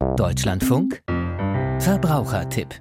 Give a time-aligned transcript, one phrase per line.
[0.00, 1.02] Deutschlandfunk
[1.78, 2.74] Verbrauchertipp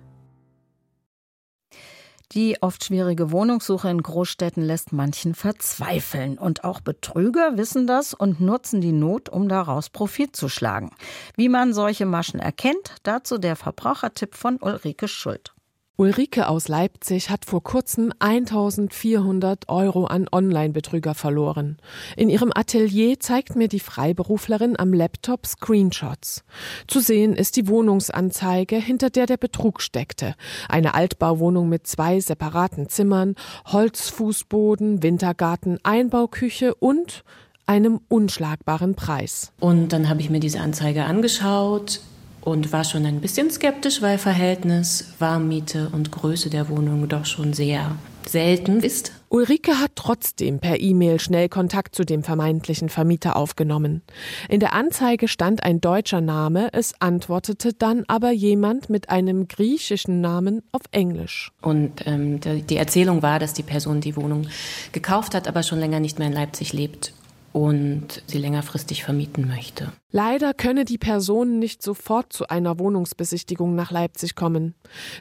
[2.32, 6.38] die oft schwierige Wohnungssuche in Großstädten lässt manchen verzweifeln.
[6.38, 10.92] Und auch Betrüger wissen das und nutzen die Not, um daraus Profit zu schlagen.
[11.36, 15.56] Wie man solche Maschen erkennt, dazu der Verbrauchertipp von Ulrike Schuld.
[16.00, 21.78] Ulrike aus Leipzig hat vor kurzem 1400 Euro an Online-Betrüger verloren.
[22.16, 26.46] In ihrem Atelier zeigt mir die Freiberuflerin am Laptop Screenshots.
[26.88, 30.36] Zu sehen ist die Wohnungsanzeige, hinter der der Betrug steckte.
[30.70, 33.36] Eine Altbauwohnung mit zwei separaten Zimmern,
[33.66, 37.26] Holzfußboden, Wintergarten, Einbauküche und
[37.66, 39.52] einem unschlagbaren Preis.
[39.60, 42.00] Und dann habe ich mir diese Anzeige angeschaut,
[42.42, 47.54] und war schon ein bisschen skeptisch, weil Verhältnis Warmmiete und Größe der Wohnung doch schon
[47.54, 47.96] sehr
[48.28, 49.12] selten ist.
[49.30, 54.02] Ulrike hat trotzdem per E-Mail schnell Kontakt zu dem vermeintlichen Vermieter aufgenommen.
[54.50, 60.22] In der Anzeige stand ein deutscher Name, es antwortete dann aber jemand mit einem griechischen
[60.22, 61.52] Namen auf Englisch.
[61.62, 64.48] Und ähm, die Erzählung war, dass die Person die Wohnung
[64.92, 67.14] gekauft hat, aber schon länger nicht mehr in Leipzig lebt
[67.60, 69.92] und sie längerfristig vermieten möchte.
[70.12, 74.76] Leider könne die Person nicht sofort zu einer Wohnungsbesichtigung nach Leipzig kommen.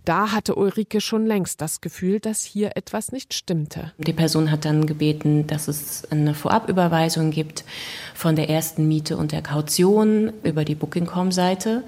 [0.05, 3.93] Da hatte Ulrike schon längst das Gefühl, dass hier etwas nicht stimmte.
[3.99, 7.65] Die Person hat dann gebeten, dass es eine Vorabüberweisung gibt
[8.15, 11.83] von der ersten Miete und der Kaution über die Booking.com-Seite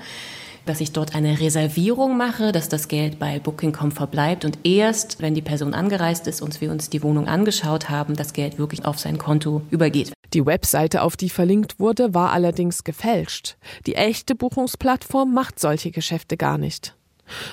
[0.67, 5.35] dass ich dort eine Reservierung mache, dass das Geld bei Booking.com verbleibt und erst, wenn
[5.35, 8.99] die Person angereist ist und wir uns die Wohnung angeschaut haben, das Geld wirklich auf
[8.99, 10.13] sein Konto übergeht.
[10.33, 13.57] Die Webseite, auf die verlinkt wurde, war allerdings gefälscht.
[13.87, 16.97] Die echte Buchungsplattform macht solche Geschäfte gar nicht.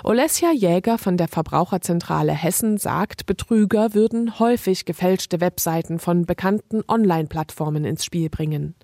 [0.03, 7.86] Olesja Jäger von der Verbraucherzentrale Hessen sagt, Betrüger würden häufig gefälschte Webseiten von bekannten Online-Plattformen
[7.86, 8.75] ins Spiel bringen.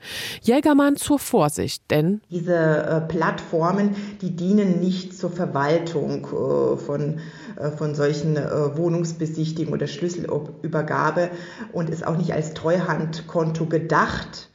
[0.41, 7.19] Jägermann zur Vorsicht, denn diese äh, Plattformen, die dienen nicht zur Verwaltung äh, von
[7.59, 11.29] äh, von solchen äh, Wohnungsbesichtigungen oder Schlüsselübergabe
[11.71, 14.49] und ist auch nicht als Treuhandkonto gedacht.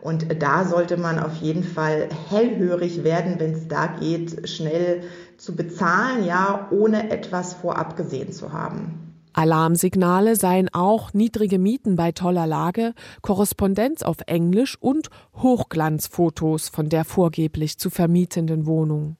[0.00, 5.02] Und da sollte man auf jeden Fall hellhörig werden, wenn es da geht, schnell
[5.36, 9.08] zu bezahlen, ja, ohne etwas vorab gesehen zu haben.
[9.38, 17.04] Alarmsignale seien auch niedrige Mieten bei toller Lage, Korrespondenz auf Englisch und Hochglanzfotos von der
[17.04, 19.16] vorgeblich zu vermietenden Wohnung.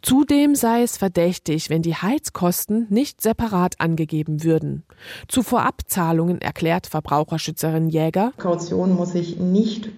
[0.00, 4.82] Zudem sei es verdächtig, wenn die Heizkosten nicht separat angegeben würden.
[5.28, 8.32] Zu Vorabzahlungen erklärt Verbraucherschützerin Jäger.
[8.38, 9.90] Kaution muss ich nicht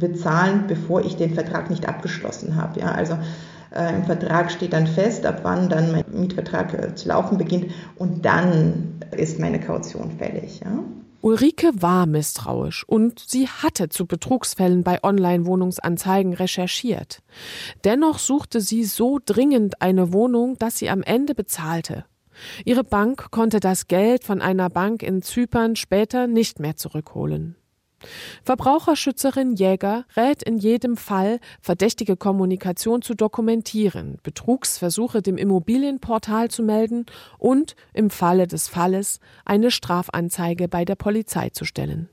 [0.00, 2.80] bezahlen, bevor ich den Vertrag nicht abgeschlossen habe.
[2.80, 3.16] Ja, also
[3.74, 7.66] äh, Im Vertrag steht dann fest, ab wann dann mein Mietvertrag äh, zu laufen beginnt
[7.96, 10.60] und dann ist meine Kaution fällig.
[10.60, 10.82] Ja?
[11.22, 17.22] Ulrike war misstrauisch und sie hatte zu Betrugsfällen bei Online-Wohnungsanzeigen recherchiert.
[17.84, 22.06] Dennoch suchte sie so dringend eine Wohnung, dass sie am Ende bezahlte.
[22.64, 27.56] Ihre Bank konnte das Geld von einer Bank in Zypern später nicht mehr zurückholen.
[28.44, 37.06] Verbraucherschützerin Jäger rät in jedem Fall, verdächtige Kommunikation zu dokumentieren, Betrugsversuche dem Immobilienportal zu melden
[37.38, 42.08] und im Falle des Falles eine Strafanzeige bei der Polizei zu stellen.